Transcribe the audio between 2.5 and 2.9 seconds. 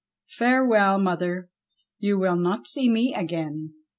see